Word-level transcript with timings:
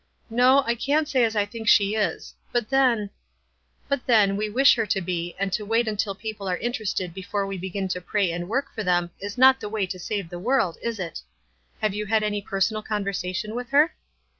"No, 0.31 0.63
I 0.63 0.73
can't 0.73 1.07
say 1.07 1.23
as 1.23 1.35
I 1.35 1.45
think 1.45 1.67
she 1.67 1.93
is; 1.93 2.33
but 2.51 2.69
then 2.71 3.11
—""But, 3.87 4.03
then, 4.07 4.35
we 4.35 4.49
wish 4.49 4.73
her 4.73 4.87
to 4.87 4.99
be, 4.99 5.35
and 5.37 5.53
to 5.53 5.63
wait 5.63 5.87
until 5.87 6.15
people 6.15 6.49
are 6.49 6.57
interested 6.57 7.13
before 7.13 7.41
w 7.43 7.51
r 7.51 7.53
e 7.53 7.57
begin 7.59 7.87
to 7.89 8.01
pray 8.01 8.31
and 8.31 8.49
work 8.49 8.73
for 8.73 8.83
them 8.83 9.11
is 9.19 9.37
not 9.37 9.59
the 9.59 9.69
way 9.69 9.85
to 9.85 9.99
save 9.99 10.29
the 10.31 10.39
world, 10.39 10.79
is 10.81 10.97
it? 10.97 11.21
Have 11.81 11.93
you 11.93 12.07
had 12.07 12.23
any 12.23 12.41
personal 12.41 12.81
conversation 12.81 13.53
with 13.53 13.69
her 13.69 13.93